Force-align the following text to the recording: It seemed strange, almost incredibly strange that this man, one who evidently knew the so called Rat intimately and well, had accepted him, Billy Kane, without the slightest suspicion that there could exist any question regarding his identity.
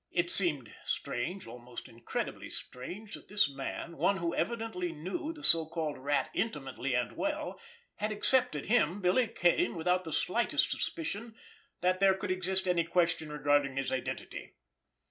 It 0.11 0.31
seemed 0.31 0.73
strange, 0.83 1.45
almost 1.45 1.87
incredibly 1.87 2.49
strange 2.49 3.13
that 3.13 3.27
this 3.27 3.47
man, 3.47 3.97
one 3.97 4.17
who 4.17 4.33
evidently 4.33 4.91
knew 4.91 5.31
the 5.31 5.43
so 5.43 5.67
called 5.67 5.99
Rat 5.99 6.31
intimately 6.33 6.95
and 6.95 7.11
well, 7.11 7.61
had 7.97 8.11
accepted 8.11 8.65
him, 8.65 8.99
Billy 8.99 9.27
Kane, 9.27 9.75
without 9.75 10.03
the 10.03 10.11
slightest 10.11 10.71
suspicion 10.71 11.35
that 11.81 11.99
there 11.99 12.15
could 12.15 12.31
exist 12.31 12.67
any 12.67 12.83
question 12.83 13.31
regarding 13.31 13.77
his 13.77 13.91
identity. 13.91 14.55